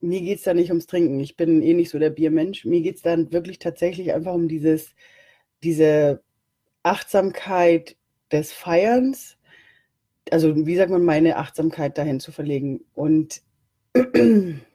mir 0.00 0.20
geht 0.20 0.38
es 0.38 0.44
da 0.44 0.54
nicht 0.54 0.70
ums 0.70 0.86
Trinken. 0.86 1.18
Ich 1.18 1.36
bin 1.36 1.62
eh 1.62 1.74
nicht 1.74 1.90
so 1.90 1.98
der 1.98 2.10
Biermensch. 2.10 2.64
Mir 2.64 2.80
geht 2.80 2.96
es 2.96 3.02
dann 3.02 3.32
wirklich 3.32 3.58
tatsächlich 3.58 4.12
einfach 4.12 4.34
um 4.34 4.46
dieses, 4.46 4.94
diese 5.64 6.22
Achtsamkeit 6.84 7.96
des 8.30 8.52
Feierns. 8.52 9.36
Also, 10.30 10.54
wie 10.66 10.76
sagt 10.76 10.90
man, 10.90 11.04
meine 11.04 11.36
Achtsamkeit 11.38 11.98
dahin 11.98 12.20
zu 12.20 12.30
verlegen. 12.30 12.84
Und 12.94 13.42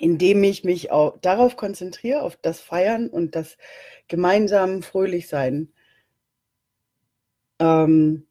indem 0.00 0.42
ich 0.42 0.64
mich 0.64 0.90
auch 0.90 1.18
darauf 1.20 1.56
konzentriere, 1.56 2.22
auf 2.22 2.36
das 2.36 2.60
Feiern 2.60 3.08
und 3.08 3.36
das 3.36 3.56
gemeinsam 4.08 4.82
fröhlich 4.82 5.28
sein, 5.28 5.72
ähm, 7.58 8.26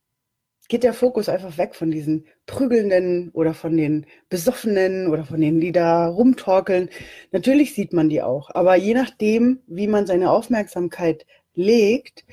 geht 0.67 0.83
der 0.83 0.93
Fokus 0.93 1.29
einfach 1.29 1.57
weg 1.57 1.75
von 1.75 1.91
diesen 1.91 2.25
Prügelnden 2.45 3.29
oder 3.31 3.53
von 3.53 3.75
den 3.75 4.05
Besoffenen 4.29 5.07
oder 5.07 5.25
von 5.25 5.41
denen, 5.41 5.59
die 5.59 5.71
da 5.71 6.07
rumtorkeln. 6.07 6.89
Natürlich 7.31 7.73
sieht 7.73 7.91
man 7.93 8.09
die 8.09 8.21
auch, 8.21 8.49
aber 8.53 8.75
je 8.75 8.93
nachdem, 8.93 9.61
wie 9.67 9.87
man 9.87 10.05
seine 10.05 10.31
Aufmerksamkeit 10.31 11.25
legt, 11.55 12.23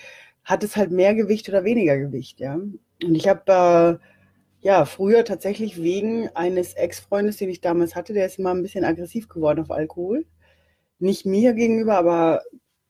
hat 0.45 0.62
es 0.64 0.76
halt 0.76 0.90
mehr 0.90 1.14
Gewicht 1.14 1.49
oder 1.49 1.64
weniger 1.64 1.99
Gewicht, 1.99 2.40
ja. 2.40 2.55
Und 2.55 3.14
ich 3.14 3.26
habe 3.28 4.00
äh, 4.00 4.07
ja, 4.61 4.85
früher 4.85 5.25
tatsächlich 5.25 5.83
wegen 5.83 6.29
eines 6.35 6.75
Ex-Freundes, 6.75 7.37
den 7.37 7.51
ich 7.51 7.61
damals 7.61 7.95
hatte, 7.95 8.13
der 8.13 8.27
ist 8.27 8.39
immer 8.39 8.53
ein 8.53 8.63
bisschen 8.63 8.85
aggressiv 8.85 9.29
geworden 9.29 9.61
auf 9.61 9.71
Alkohol. 9.71 10.27
Nicht 10.99 11.27
mir 11.27 11.53
gegenüber, 11.53 11.99
aber 11.99 12.43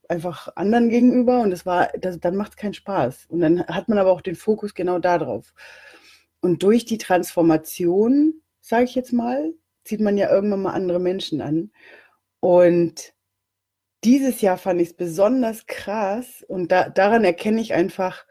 einfach 0.09 0.49
anderen 0.57 0.89
gegenüber. 0.89 1.41
Und 1.41 1.51
das 1.51 1.67
war, 1.67 1.89
das, 1.99 2.21
dann 2.21 2.37
macht 2.37 2.53
es 2.53 2.57
keinen 2.57 2.75
Spaß. 2.75 3.27
Und 3.29 3.41
dann 3.41 3.67
hat 3.67 3.89
man 3.89 3.99
aber 3.99 4.13
auch 4.13 4.21
den 4.21 4.37
Fokus 4.37 4.75
genau 4.75 4.99
darauf. 4.99 5.53
Und 6.41 6.63
durch 6.63 6.85
die 6.85 6.99
Transformation, 6.99 8.41
sage 8.61 8.85
ich 8.85 8.95
jetzt 8.95 9.13
mal, 9.13 9.53
zieht 9.85 10.01
man 10.01 10.17
ja 10.17 10.31
irgendwann 10.31 10.63
mal 10.63 10.73
andere 10.73 11.01
Menschen 11.01 11.41
an. 11.41 11.71
Und 12.41 13.15
dieses 14.05 14.41
Jahr 14.41 14.59
fand 14.59 14.81
ich 14.81 14.91
es 14.91 14.95
besonders 14.95 15.67
krass 15.67 16.45
und 16.47 16.71
da, 16.71 16.89
daran 16.89 17.25
erkenne 17.25 17.61
ich 17.61 17.75
einfach, 17.75 18.25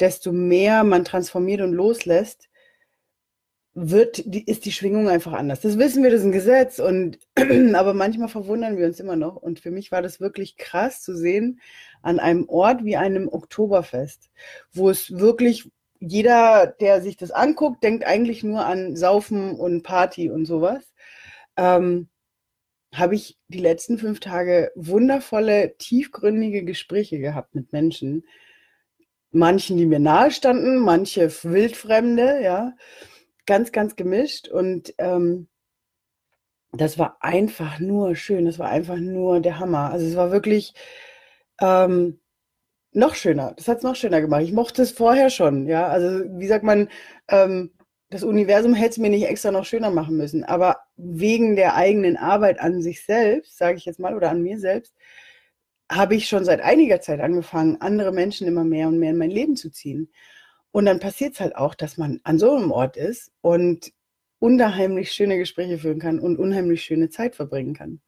desto 0.00 0.32
mehr 0.32 0.84
man 0.84 1.04
transformiert 1.04 1.60
und 1.60 1.72
loslässt, 1.72 2.48
wird, 3.74 4.18
ist 4.18 4.66
die 4.66 4.72
Schwingung 4.72 5.08
einfach 5.08 5.32
anders. 5.32 5.60
Das 5.60 5.78
wissen 5.78 6.02
wir, 6.02 6.10
das 6.10 6.20
ist 6.20 6.26
ein 6.26 6.32
Gesetz. 6.32 6.78
Und, 6.78 7.18
aber 7.74 7.94
manchmal 7.94 8.28
verwundern 8.28 8.76
wir 8.76 8.86
uns 8.86 9.00
immer 9.00 9.16
noch. 9.16 9.36
Und 9.36 9.60
für 9.60 9.70
mich 9.70 9.90
war 9.90 10.02
das 10.02 10.20
wirklich 10.20 10.56
krass 10.56 11.00
zu 11.02 11.16
sehen 11.16 11.60
an 12.02 12.18
einem 12.20 12.48
Ort 12.48 12.84
wie 12.84 12.96
einem 12.96 13.28
Oktoberfest, 13.28 14.30
wo 14.72 14.90
es 14.90 15.18
wirklich 15.18 15.70
jeder, 16.00 16.66
der 16.66 17.00
sich 17.00 17.16
das 17.16 17.30
anguckt, 17.30 17.82
denkt 17.84 18.04
eigentlich 18.04 18.42
nur 18.42 18.66
an 18.66 18.96
Saufen 18.96 19.54
und 19.54 19.82
Party 19.82 20.30
und 20.30 20.46
sowas. 20.46 20.92
Ähm, 21.56 22.08
habe 22.92 23.14
ich 23.14 23.38
die 23.48 23.60
letzten 23.60 23.98
fünf 23.98 24.20
Tage 24.20 24.70
wundervolle, 24.74 25.76
tiefgründige 25.78 26.64
Gespräche 26.64 27.18
gehabt 27.20 27.54
mit 27.54 27.72
Menschen. 27.72 28.24
Manchen, 29.32 29.76
die 29.76 29.86
mir 29.86 29.98
nahe 29.98 30.30
standen, 30.30 30.78
manche 30.78 31.30
wildfremde, 31.42 32.42
ja 32.42 32.74
ganz, 33.46 33.72
ganz 33.72 33.96
gemischt 33.96 34.48
und 34.48 34.94
ähm, 34.98 35.48
das 36.72 36.98
war 36.98 37.18
einfach 37.20 37.78
nur 37.80 38.16
schön. 38.16 38.46
Das 38.46 38.58
war 38.58 38.68
einfach 38.70 38.96
nur 38.96 39.40
der 39.40 39.58
Hammer. 39.58 39.90
Also 39.90 40.06
es 40.06 40.16
war 40.16 40.32
wirklich 40.32 40.74
ähm, 41.60 42.20
noch 42.92 43.14
schöner. 43.14 43.52
Das 43.56 43.68
hat 43.68 43.78
es 43.78 43.84
noch 43.84 43.96
schöner 43.96 44.20
gemacht. 44.20 44.42
Ich 44.42 44.52
mochte 44.52 44.82
es 44.82 44.92
vorher 44.92 45.30
schon. 45.30 45.66
Ja, 45.66 45.88
also 45.88 46.24
wie 46.38 46.46
sagt 46.46 46.64
man, 46.64 46.88
ähm, 47.28 47.72
das 48.10 48.24
Universum 48.24 48.74
hätte 48.74 48.90
es 48.92 48.98
mir 48.98 49.10
nicht 49.10 49.26
extra 49.26 49.50
noch 49.50 49.64
schöner 49.64 49.90
machen 49.90 50.16
müssen. 50.16 50.44
Aber 50.44 50.78
wegen 50.96 51.56
der 51.56 51.74
eigenen 51.76 52.16
Arbeit 52.16 52.60
an 52.60 52.82
sich 52.82 53.04
selbst, 53.04 53.58
sage 53.58 53.76
ich 53.78 53.84
jetzt 53.84 54.00
mal, 54.00 54.14
oder 54.14 54.30
an 54.30 54.42
mir 54.42 54.58
selbst, 54.58 54.94
habe 55.90 56.14
ich 56.14 56.28
schon 56.28 56.44
seit 56.44 56.60
einiger 56.60 57.00
Zeit 57.00 57.20
angefangen, 57.20 57.80
andere 57.80 58.12
Menschen 58.12 58.46
immer 58.46 58.64
mehr 58.64 58.88
und 58.88 58.98
mehr 58.98 59.10
in 59.10 59.18
mein 59.18 59.30
Leben 59.30 59.56
zu 59.56 59.70
ziehen. 59.70 60.10
Und 60.70 60.86
dann 60.86 61.00
passiert 61.00 61.34
es 61.34 61.40
halt 61.40 61.56
auch, 61.56 61.74
dass 61.74 61.98
man 61.98 62.20
an 62.24 62.38
so 62.38 62.56
einem 62.56 62.70
Ort 62.70 62.96
ist 62.96 63.30
und 63.42 63.92
unheimlich 64.38 65.12
schöne 65.12 65.38
Gespräche 65.38 65.78
führen 65.78 66.00
kann 66.00 66.18
und 66.18 66.38
unheimlich 66.38 66.82
schöne 66.82 67.10
Zeit 67.10 67.36
verbringen 67.36 67.74
kann. 67.74 68.00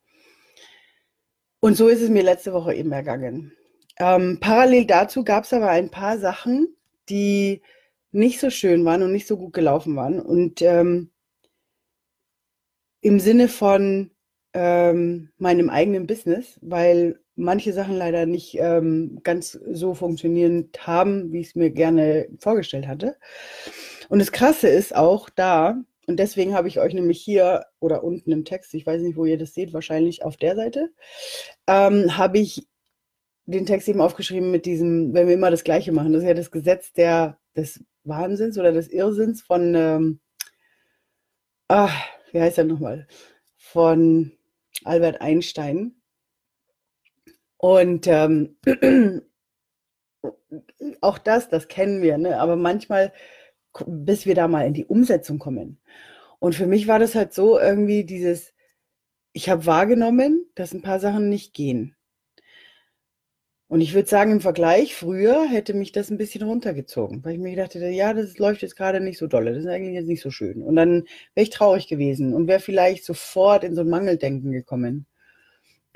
Und 1.61 1.77
so 1.77 1.89
ist 1.89 2.03
es 2.03 2.11
mir 2.11 2.23
letzte 2.23 2.53
Woche 2.53 2.75
eben 2.75 2.93
ergangen. 2.93 3.53
Ähm, 3.99 4.39
parallel 4.41 4.87
dazu 4.87 5.25
gab 5.25 5.45
es 5.45 5.53
aber 5.53 5.69
ein 5.69 5.91
paar 5.91 6.19
Sachen, 6.19 6.75
die 7.09 7.63
nicht 8.11 8.41
so 8.41 8.51
schön 8.51 8.85
waren 8.85 9.03
und 9.03 9.13
nicht 9.13 9.27
so 9.27 9.37
gut 9.37 9.53
gelaufen 9.53 9.97
waren. 9.97 10.21
Und 10.21 10.63
ähm, 10.63 11.11
im 13.01 13.21
Sinne 13.21 13.49
von 13.49 14.11
ähm, 14.53 15.31
meinem 15.37 15.69
eigenen 15.71 16.07
Business, 16.07 16.59
weil 16.63 17.21
manche 17.37 17.73
Sachen 17.73 17.97
leider 17.97 18.27
nicht 18.27 18.57
ähm, 18.59 19.21
ganz 19.23 19.53
so 19.53 19.95
funktionierend 19.95 20.87
haben, 20.87 21.33
wie 21.33 21.41
ich 21.41 21.49
es 21.49 21.55
mir 21.55 21.71
gerne 21.71 22.29
vorgestellt 22.39 22.87
hatte. 22.87 23.17
Und 24.09 24.19
das 24.19 24.33
Krasse 24.33 24.69
ist 24.69 24.95
auch 24.95 25.29
da, 25.31 25.77
und 26.07 26.19
deswegen 26.19 26.55
habe 26.55 26.69
ich 26.69 26.81
euch 26.81 26.95
nämlich 26.95 27.21
hier 27.21 27.65
oder 27.81 28.05
unten 28.05 28.31
im 28.33 28.45
Text, 28.45 28.75
ich 28.75 28.87
weiß 28.87 29.03
nicht, 29.03 29.17
wo 29.17 29.25
ihr 29.25 29.39
das 29.39 29.55
seht, 29.55 29.73
wahrscheinlich 29.73 30.23
auf 30.23 30.37
der 30.37 30.55
Seite, 30.55 30.91
ähm, 31.67 32.17
habe 32.17 32.39
ich 32.39 32.67
den 33.47 33.67
Text 33.67 33.89
eben 33.89 34.01
aufgeschrieben 34.01 34.51
mit 34.51 34.67
diesem, 34.67 35.13
wenn 35.15 35.27
wir 35.27 35.35
immer 35.35 35.51
das 35.51 35.65
Gleiche 35.65 35.93
machen. 35.93 36.13
Das 36.13 36.23
ist 36.23 36.29
ja 36.29 36.35
das 36.35 36.51
Gesetz 36.51 36.93
der, 36.93 37.39
des 37.57 37.83
Wahnsinns 38.05 38.59
oder 38.59 38.73
des 38.73 38.89
Irrsinns 38.89 39.43
von, 39.43 39.75
ähm, 39.75 40.21
ach, 41.69 41.95
wie 42.33 42.41
heißt 42.41 42.59
er 42.59 42.65
nochmal? 42.65 43.07
Von 43.57 44.33
Albert 44.85 45.21
Einstein. 45.21 45.95
Und 47.65 48.07
ähm, 48.09 48.59
auch 51.01 51.17
das, 51.17 51.49
das 51.49 51.67
kennen 51.67 52.03
wir, 52.03 52.19
ne? 52.19 52.39
aber 52.39 52.57
manchmal, 52.57 53.11
bis 53.87 54.27
wir 54.27 54.35
da 54.35 54.49
mal 54.49 54.67
in 54.67 54.75
die 54.75 54.85
Umsetzung 54.85 55.39
kommen. 55.39 55.81
Und 56.41 56.55
für 56.55 56.67
mich 56.67 56.89
war 56.89 56.99
das 56.99 57.15
halt 57.15 57.33
so 57.33 57.59
irgendwie 57.59 58.05
dieses, 58.05 58.53
ich 59.33 59.49
habe 59.49 59.65
wahrgenommen, 59.65 60.45
dass 60.55 60.75
ein 60.75 60.83
paar 60.83 61.01
Sachen 61.01 61.31
nicht 61.31 61.55
gehen. 61.55 61.97
Und 63.69 63.81
ich 63.81 63.95
würde 63.95 64.11
sagen, 64.11 64.33
im 64.33 64.41
Vergleich, 64.43 64.95
früher 64.95 65.47
hätte 65.49 65.73
mich 65.73 65.91
das 65.91 66.11
ein 66.11 66.19
bisschen 66.19 66.43
runtergezogen, 66.43 67.25
weil 67.25 67.33
ich 67.33 67.41
mir 67.41 67.53
gedacht 67.53 67.75
hätte, 67.75 67.89
ja, 67.89 68.13
das 68.13 68.37
läuft 68.37 68.61
jetzt 68.61 68.77
gerade 68.77 69.01
nicht 69.01 69.17
so 69.17 69.27
dolle, 69.27 69.55
das 69.55 69.65
ist 69.65 69.71
eigentlich 69.71 69.95
jetzt 69.95 70.09
nicht 70.09 70.21
so 70.21 70.31
schön. 70.31 70.63
Und 70.63 70.77
dann 70.77 71.05
wäre 71.35 71.45
ich 71.45 71.49
traurig 71.49 71.89
gewesen 71.89 72.35
und 72.35 72.47
wäre 72.47 72.61
vielleicht 72.61 73.07
sofort 73.07 73.65
in 73.65 73.75
so 73.75 73.81
ein 73.81 73.89
Mangeldenken 73.89 74.53
gekommen. 74.53 75.07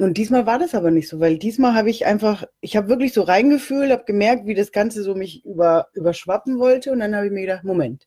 Und 0.00 0.16
diesmal 0.16 0.46
war 0.46 0.60
das 0.60 0.76
aber 0.76 0.92
nicht 0.92 1.08
so, 1.08 1.18
weil 1.18 1.38
diesmal 1.38 1.74
habe 1.74 1.90
ich 1.90 2.06
einfach, 2.06 2.44
ich 2.60 2.76
habe 2.76 2.88
wirklich 2.88 3.12
so 3.12 3.22
reingefühlt, 3.22 3.90
habe 3.90 4.04
gemerkt, 4.04 4.46
wie 4.46 4.54
das 4.54 4.70
Ganze 4.70 5.02
so 5.02 5.16
mich 5.16 5.44
über, 5.44 5.88
überschwappen 5.92 6.60
wollte. 6.60 6.92
Und 6.92 7.00
dann 7.00 7.16
habe 7.16 7.26
ich 7.26 7.32
mir 7.32 7.40
gedacht, 7.40 7.64
Moment. 7.64 8.06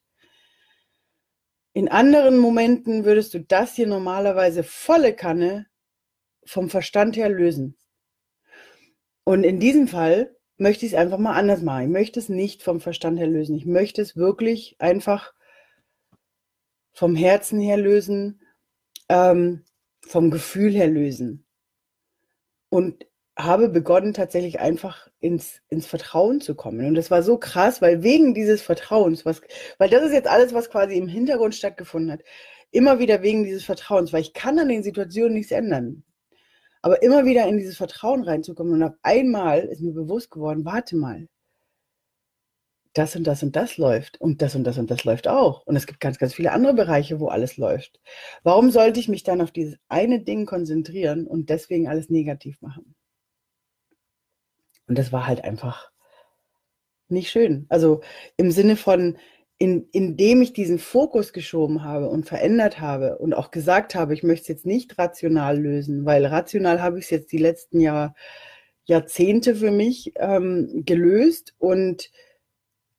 In 1.74 1.90
anderen 1.90 2.38
Momenten 2.38 3.04
würdest 3.04 3.34
du 3.34 3.40
das 3.40 3.74
hier 3.74 3.86
normalerweise 3.86 4.62
volle 4.62 5.14
Kanne 5.14 5.66
vom 6.44 6.70
Verstand 6.70 7.16
her 7.16 7.28
lösen. 7.28 7.76
Und 9.24 9.44
in 9.44 9.60
diesem 9.60 9.86
Fall 9.86 10.34
möchte 10.56 10.86
ich 10.86 10.92
es 10.92 10.98
einfach 10.98 11.18
mal 11.18 11.34
anders 11.34 11.60
machen. 11.60 11.84
Ich 11.84 11.90
möchte 11.90 12.20
es 12.20 12.28
nicht 12.30 12.62
vom 12.62 12.80
Verstand 12.80 13.18
her 13.18 13.26
lösen. 13.26 13.54
Ich 13.54 13.66
möchte 13.66 14.00
es 14.00 14.16
wirklich 14.16 14.76
einfach 14.78 15.34
vom 16.94 17.16
Herzen 17.16 17.60
her 17.60 17.76
lösen, 17.76 18.40
ähm, 19.10 19.64
vom 20.00 20.30
Gefühl 20.30 20.72
her 20.72 20.88
lösen 20.88 21.44
und 22.72 23.04
habe 23.36 23.68
begonnen, 23.68 24.14
tatsächlich 24.14 24.58
einfach 24.58 25.08
ins, 25.20 25.60
ins 25.68 25.86
Vertrauen 25.86 26.40
zu 26.40 26.54
kommen. 26.54 26.86
Und 26.86 26.94
das 26.94 27.10
war 27.10 27.22
so 27.22 27.36
krass, 27.36 27.82
weil 27.82 28.02
wegen 28.02 28.32
dieses 28.32 28.62
Vertrauens, 28.62 29.26
was, 29.26 29.42
weil 29.76 29.90
das 29.90 30.02
ist 30.04 30.14
jetzt 30.14 30.28
alles, 30.28 30.54
was 30.54 30.70
quasi 30.70 30.96
im 30.96 31.06
Hintergrund 31.06 31.54
stattgefunden 31.54 32.12
hat, 32.12 32.22
immer 32.70 32.98
wieder 32.98 33.20
wegen 33.20 33.44
dieses 33.44 33.64
Vertrauens, 33.64 34.14
weil 34.14 34.22
ich 34.22 34.32
kann 34.32 34.58
an 34.58 34.68
den 34.68 34.82
Situationen 34.82 35.34
nichts 35.34 35.52
ändern. 35.52 36.02
Aber 36.80 37.02
immer 37.02 37.26
wieder 37.26 37.46
in 37.46 37.58
dieses 37.58 37.76
Vertrauen 37.76 38.22
reinzukommen 38.24 38.72
und 38.72 38.82
auf 38.82 38.94
einmal 39.02 39.60
ist 39.66 39.82
mir 39.82 39.92
bewusst 39.92 40.30
geworden, 40.30 40.64
warte 40.64 40.96
mal, 40.96 41.28
das 42.94 43.16
und 43.16 43.26
das 43.26 43.42
und 43.42 43.56
das 43.56 43.78
läuft 43.78 44.20
und 44.20 44.42
das 44.42 44.54
und 44.54 44.64
das 44.64 44.78
und 44.78 44.90
das 44.90 45.04
läuft 45.04 45.28
auch. 45.28 45.66
Und 45.66 45.76
es 45.76 45.86
gibt 45.86 46.00
ganz, 46.00 46.18
ganz 46.18 46.34
viele 46.34 46.52
andere 46.52 46.74
Bereiche, 46.74 47.20
wo 47.20 47.28
alles 47.28 47.56
läuft. 47.56 48.00
Warum 48.42 48.70
sollte 48.70 49.00
ich 49.00 49.08
mich 49.08 49.22
dann 49.22 49.40
auf 49.40 49.50
dieses 49.50 49.78
eine 49.88 50.20
Ding 50.20 50.46
konzentrieren 50.46 51.26
und 51.26 51.48
deswegen 51.48 51.88
alles 51.88 52.10
negativ 52.10 52.60
machen? 52.60 52.94
Und 54.86 54.98
das 54.98 55.12
war 55.12 55.26
halt 55.26 55.42
einfach 55.44 55.90
nicht 57.08 57.30
schön. 57.30 57.66
Also 57.68 58.02
im 58.36 58.50
Sinne 58.50 58.76
von, 58.76 59.16
in, 59.58 59.88
indem 59.92 60.42
ich 60.42 60.52
diesen 60.52 60.78
Fokus 60.78 61.32
geschoben 61.32 61.84
habe 61.84 62.08
und 62.08 62.26
verändert 62.26 62.80
habe 62.80 63.18
und 63.18 63.32
auch 63.32 63.50
gesagt 63.50 63.94
habe, 63.94 64.12
ich 64.12 64.22
möchte 64.22 64.42
es 64.42 64.48
jetzt 64.48 64.66
nicht 64.66 64.98
rational 64.98 65.58
lösen, 65.58 66.04
weil 66.04 66.26
rational 66.26 66.82
habe 66.82 66.98
ich 66.98 67.04
es 67.04 67.10
jetzt 67.10 67.32
die 67.32 67.38
letzten 67.38 67.80
Jahr, 67.80 68.14
Jahrzehnte 68.84 69.54
für 69.54 69.70
mich 69.70 70.12
ähm, 70.16 70.82
gelöst 70.84 71.54
und 71.58 72.10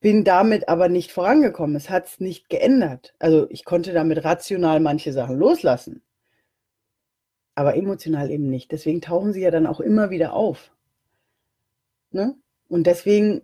bin 0.04 0.26
damit 0.26 0.68
aber 0.68 0.90
nicht 0.90 1.14
vorangekommen. 1.14 1.78
Es 1.78 1.90
hat 1.90 2.08
es 2.08 2.20
nicht 2.20 2.50
geändert. 2.50 3.16
Also 3.20 3.48
ich 3.50 3.64
konnte 3.64 3.94
damit 3.94 4.26
rational 4.26 4.82
manche 4.82 5.14
Sachen 5.14 5.38
loslassen, 5.38 6.04
aber 7.56 7.78
emotional 7.78 8.30
eben 8.30 8.50
nicht. 8.50 8.74
Deswegen 8.74 9.00
tauchen 9.00 9.32
sie 9.32 9.42
ja 9.42 9.50
dann 9.50 9.66
auch 9.66 9.80
immer 9.80 10.10
wieder 10.10 10.34
auf. 10.34 10.72
Ne? 12.12 12.36
Und 12.68 12.86
deswegen, 12.86 13.44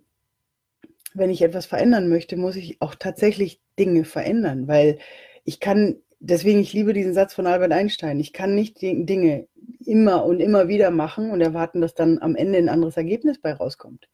wenn 1.14 1.30
ich 1.30 1.42
etwas 1.44 1.66
verändern 1.66 2.10
möchte, 2.10 2.36
muss 2.36 2.58
ich 2.58 2.82
auch 2.82 2.94
tatsächlich 2.94 3.62
Dinge 3.80 4.04
verändern, 4.04 4.68
weil 4.68 5.00
ich 5.46 5.62
kann, 5.62 6.02
deswegen, 6.20 6.60
ich 6.60 6.74
liebe 6.74 6.92
diesen 6.92 7.14
Satz 7.14 7.34
von 7.34 7.48
Albert 7.48 7.72
Einstein, 7.72 8.20
ich 8.20 8.34
kann 8.34 8.54
nicht 8.54 8.82
Dinge 8.82 9.48
immer 9.86 10.26
und 10.26 10.42
immer 10.42 10.68
wieder 10.68 10.92
machen 10.92 11.32
und 11.32 11.40
erwarten, 11.40 11.80
dass 11.80 11.94
dann 11.94 12.20
am 12.20 12.36
Ende 12.36 12.60
ein 12.60 12.68
anderes 12.68 12.98
Ergebnis 12.98 13.40
bei 13.40 13.54
rauskommt. 13.54 14.10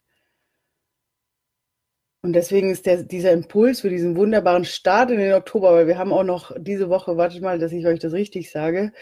Und 2.26 2.32
deswegen 2.32 2.70
ist 2.70 2.86
der, 2.86 3.04
dieser 3.04 3.30
Impuls 3.30 3.82
für 3.82 3.88
diesen 3.88 4.16
wunderbaren 4.16 4.64
Start 4.64 5.12
in 5.12 5.18
den 5.18 5.32
Oktober, 5.34 5.72
weil 5.72 5.86
wir 5.86 5.96
haben 5.96 6.12
auch 6.12 6.24
noch 6.24 6.50
diese 6.58 6.88
Woche, 6.88 7.16
wartet 7.16 7.40
mal, 7.40 7.60
dass 7.60 7.70
ich 7.70 7.86
euch 7.86 8.00
das 8.00 8.14
richtig 8.14 8.50
sage. 8.50 8.92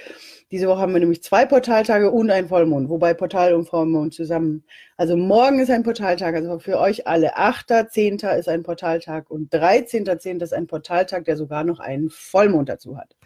Diese 0.51 0.69
Woche 0.69 0.81
haben 0.81 0.93
wir 0.93 1.01
nämlich 1.01 1.23
zwei 1.23 1.47
Portaltage 1.47 2.11
und 2.11 2.31
einen 2.31 2.49
Vollmond, 2.49 2.91
wobei 2.91 3.15
Portal 3.15 3.55
und 3.55 3.65
Vollmond 3.65 4.13
zusammen. 4.13 4.63
Also 4.99 5.17
morgen 5.17 5.59
ist 5.59 5.71
ein 5.71 5.85
Portaltag, 5.85 6.35
also 6.35 6.59
für 6.59 6.79
euch 6.79 7.07
alle. 7.07 7.39
8.10. 7.39 8.37
ist 8.37 8.51
ein 8.51 8.63
Portaltag 8.63 9.31
und 9.31 9.51
13.10. 9.51 10.43
ist 10.43 10.53
ein 10.53 10.67
Portaltag, 10.67 11.25
der 11.25 11.39
sogar 11.39 11.65
noch 11.65 11.81
einen 11.81 12.11
Vollmond 12.11 12.69
dazu 12.69 12.99
hat. 12.99 13.17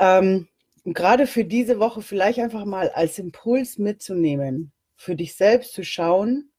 Ähm, 0.00 0.48
und 0.82 0.94
gerade 0.94 1.28
für 1.28 1.44
diese 1.44 1.78
Woche 1.78 2.02
vielleicht 2.02 2.40
einfach 2.40 2.64
mal 2.64 2.90
als 2.90 3.20
Impuls 3.20 3.78
mitzunehmen, 3.78 4.72
für 4.96 5.14
dich 5.14 5.36
selbst 5.36 5.72
zu 5.72 5.84
schauen, 5.84 6.50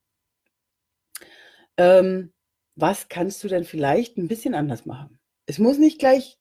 ähm, 1.77 2.33
was 2.75 3.07
kannst 3.09 3.43
du 3.43 3.47
denn 3.47 3.63
vielleicht 3.63 4.17
ein 4.17 4.27
bisschen 4.27 4.53
anders 4.53 4.85
machen? 4.85 5.19
Es 5.45 5.59
muss 5.59 5.77
nicht 5.77 5.99
gleich 5.99 6.37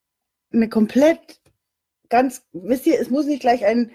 eine 0.52 0.68
komplett, 0.68 1.40
ganz, 2.08 2.46
wisst 2.52 2.86
ihr, 2.86 3.00
es 3.00 3.10
muss 3.10 3.26
nicht 3.26 3.40
gleich 3.40 3.64
ein 3.64 3.92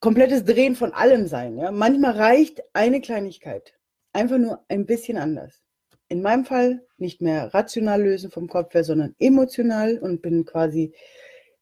komplettes 0.00 0.44
Drehen 0.44 0.76
von 0.76 0.92
allem 0.92 1.26
sein. 1.26 1.56
Ja? 1.58 1.70
Manchmal 1.70 2.12
reicht 2.12 2.62
eine 2.74 3.00
Kleinigkeit. 3.00 3.74
Einfach 4.12 4.38
nur 4.38 4.64
ein 4.68 4.84
bisschen 4.84 5.16
anders. 5.16 5.62
In 6.08 6.22
meinem 6.22 6.44
Fall 6.44 6.84
nicht 6.98 7.22
mehr 7.22 7.54
rational 7.54 8.02
lösen 8.02 8.30
vom 8.30 8.48
Kopf 8.48 8.74
her, 8.74 8.84
sondern 8.84 9.14
emotional 9.18 9.98
und 9.98 10.20
bin 10.20 10.44
quasi 10.44 10.92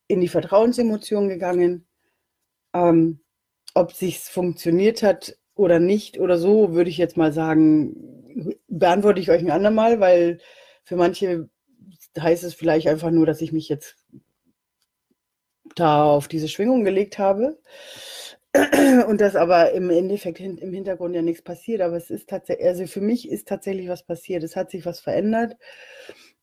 in 0.08 0.20
die 0.20 0.28
Vertrauensemotion 0.28 1.28
gegangen. 1.28 1.86
Ähm, 2.74 3.20
ob 3.74 3.92
sich's 3.92 4.28
funktioniert 4.28 5.02
hat 5.02 5.38
oder 5.54 5.78
nicht 5.78 6.18
oder 6.18 6.36
so, 6.38 6.74
würde 6.74 6.90
ich 6.90 6.98
jetzt 6.98 7.16
mal 7.16 7.32
sagen, 7.32 8.19
beantworte 8.68 9.20
ich 9.20 9.30
euch 9.30 9.40
ein 9.40 9.50
andermal, 9.50 10.00
weil 10.00 10.38
für 10.84 10.96
manche 10.96 11.48
heißt 12.18 12.44
es 12.44 12.54
vielleicht 12.54 12.88
einfach 12.88 13.10
nur, 13.10 13.26
dass 13.26 13.40
ich 13.40 13.52
mich 13.52 13.68
jetzt 13.68 13.96
da 15.76 16.04
auf 16.04 16.28
diese 16.28 16.48
Schwingung 16.48 16.84
gelegt 16.84 17.18
habe 17.18 17.58
und 19.08 19.20
dass 19.20 19.36
aber 19.36 19.72
im 19.72 19.90
Endeffekt 19.90 20.40
im 20.40 20.72
Hintergrund 20.72 21.14
ja 21.14 21.22
nichts 21.22 21.42
passiert. 21.42 21.80
Aber 21.80 21.96
es 21.96 22.10
ist 22.10 22.28
tatsächlich, 22.28 22.66
also 22.66 22.86
für 22.86 23.00
mich 23.00 23.28
ist 23.28 23.48
tatsächlich 23.48 23.88
was 23.88 24.04
passiert. 24.04 24.42
Es 24.42 24.56
hat 24.56 24.70
sich 24.70 24.84
was 24.86 25.00
verändert. 25.00 25.56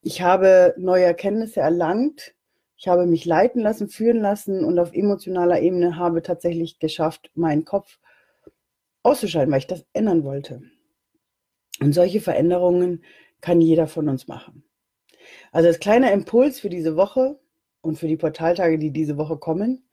Ich 0.02 0.22
habe 0.22 0.74
neue 0.78 1.04
Erkenntnisse 1.04 1.60
erlangt. 1.60 2.34
Ich 2.76 2.88
habe 2.88 3.06
mich 3.06 3.24
leiten 3.24 3.60
lassen, 3.60 3.88
führen 3.88 4.20
lassen 4.20 4.64
und 4.64 4.78
auf 4.78 4.92
emotionaler 4.92 5.60
Ebene 5.60 5.96
habe 5.96 6.22
tatsächlich 6.22 6.78
geschafft, 6.78 7.30
meinen 7.34 7.64
Kopf 7.64 7.98
auszuschalten, 9.02 9.50
weil 9.50 9.58
ich 9.58 9.66
das 9.66 9.84
ändern 9.92 10.22
wollte. 10.22 10.62
Und 11.80 11.92
solche 11.92 12.20
Veränderungen 12.20 13.04
kann 13.40 13.60
jeder 13.60 13.86
von 13.86 14.08
uns 14.08 14.26
machen. 14.26 14.64
Also 15.52 15.68
als 15.68 15.78
kleiner 15.78 16.12
Impuls 16.12 16.60
für 16.60 16.68
diese 16.68 16.96
Woche 16.96 17.38
und 17.80 17.98
für 17.98 18.08
die 18.08 18.16
Portaltage, 18.16 18.78
die 18.78 18.90
diese 18.90 19.16
Woche 19.16 19.38
kommen, 19.38 19.88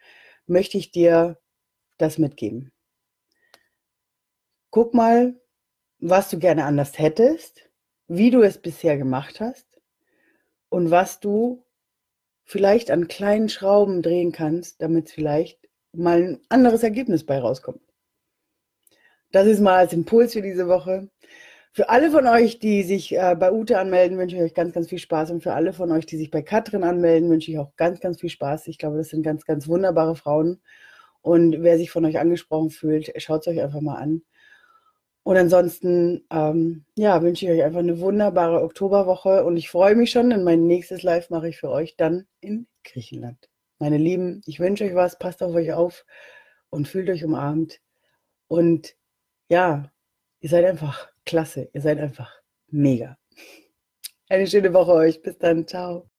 möchte 0.47 0.77
ich 0.77 0.91
dir 0.91 1.39
das 1.97 2.17
mitgeben. 2.17 2.71
Guck 4.71 4.93
mal, 4.93 5.39
was 5.99 6.29
du 6.29 6.39
gerne 6.39 6.65
anders 6.65 6.99
hättest, 6.99 7.69
wie 8.07 8.29
du 8.29 8.41
es 8.41 8.57
bisher 8.57 8.97
gemacht 8.97 9.39
hast 9.39 9.67
und 10.69 10.91
was 10.91 11.19
du 11.19 11.65
vielleicht 12.43 12.91
an 12.91 13.07
kleinen 13.07 13.49
Schrauben 13.49 14.01
drehen 14.01 14.31
kannst, 14.31 14.81
damit 14.81 15.09
vielleicht 15.09 15.59
mal 15.93 16.21
ein 16.21 16.41
anderes 16.49 16.83
Ergebnis 16.83 17.25
bei 17.25 17.39
rauskommt. 17.39 17.81
Das 19.31 19.47
ist 19.47 19.59
mal 19.59 19.77
als 19.77 19.93
Impuls 19.93 20.33
für 20.33 20.41
diese 20.41 20.67
Woche. 20.67 21.09
Für 21.75 21.89
alle 21.89 22.09
von 22.09 22.25
euch, 22.25 22.59
die 22.59 22.83
sich 22.83 23.13
äh, 23.17 23.35
bei 23.37 23.51
Ute 23.51 23.77
anmelden, 23.77 24.17
wünsche 24.17 24.37
ich 24.37 24.41
euch 24.41 24.53
ganz, 24.53 24.73
ganz 24.73 24.87
viel 24.87 24.97
Spaß. 24.97 25.31
Und 25.31 25.43
für 25.43 25.51
alle 25.51 25.73
von 25.73 25.91
euch, 25.91 26.05
die 26.05 26.15
sich 26.15 26.31
bei 26.31 26.41
Katrin 26.41 26.85
anmelden, 26.85 27.29
wünsche 27.29 27.51
ich 27.51 27.59
auch 27.59 27.75
ganz, 27.75 27.99
ganz 27.99 28.21
viel 28.21 28.29
Spaß. 28.29 28.67
Ich 28.67 28.77
glaube, 28.77 28.95
das 28.95 29.09
sind 29.09 29.23
ganz, 29.23 29.43
ganz 29.43 29.67
wunderbare 29.67 30.15
Frauen. 30.15 30.61
Und 31.21 31.63
wer 31.63 31.77
sich 31.77 31.91
von 31.91 32.05
euch 32.05 32.17
angesprochen 32.17 32.69
fühlt, 32.69 33.11
schaut 33.21 33.41
es 33.41 33.47
euch 33.47 33.61
einfach 33.61 33.81
mal 33.81 33.95
an. 33.95 34.21
Und 35.23 35.35
ansonsten, 35.35 36.25
ähm, 36.31 36.85
ja, 36.95 37.21
wünsche 37.21 37.45
ich 37.45 37.51
euch 37.51 37.63
einfach 37.65 37.79
eine 37.79 37.99
wunderbare 37.99 38.63
Oktoberwoche. 38.63 39.43
Und 39.43 39.57
ich 39.57 39.69
freue 39.69 39.95
mich 39.95 40.11
schon, 40.11 40.29
denn 40.29 40.45
mein 40.45 40.67
nächstes 40.67 41.03
Live 41.03 41.29
mache 41.29 41.49
ich 41.49 41.57
für 41.57 41.69
euch 41.69 41.97
dann 41.97 42.25
in 42.39 42.67
Griechenland. 42.85 43.49
Meine 43.79 43.97
Lieben, 43.97 44.41
ich 44.45 44.61
wünsche 44.61 44.85
euch 44.85 44.95
was, 44.95 45.19
passt 45.19 45.43
auf 45.43 45.53
euch 45.53 45.73
auf 45.73 46.05
und 46.69 46.87
fühlt 46.87 47.09
euch 47.09 47.25
umarmt. 47.25 47.81
Und 48.47 48.95
ja, 49.49 49.91
ihr 50.39 50.49
seid 50.49 50.63
einfach 50.63 51.09
klasse. 51.25 51.69
Ihr 51.73 51.81
seid 51.81 51.99
einfach 51.99 52.31
mega. 52.67 53.17
Eine 54.29 54.47
schöne 54.47 54.73
Woche 54.73 54.93
euch. 54.93 55.21
Bis 55.21 55.37
dann. 55.37 55.67
Ciao. 55.67 56.09